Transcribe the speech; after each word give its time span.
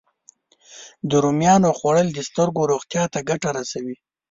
د 1.09 1.11
رومیانو 1.23 1.69
خوړل 1.77 2.07
د 2.13 2.19
سترګو 2.29 2.61
روغتیا 2.71 3.03
ته 3.13 3.19
ګټه 3.29 3.49
رسوي 3.57 3.95